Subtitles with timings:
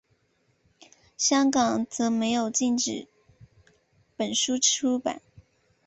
[1.15, 3.07] 香港则并没有禁止
[4.17, 5.21] 本书出版。